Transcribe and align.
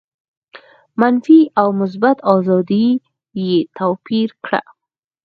منفي 1.01 1.39
او 1.59 1.67
مثبته 1.79 2.23
آزادي 2.35 2.87
یې 3.45 3.55
توپیر 3.77 4.29
کړه. 4.43 4.61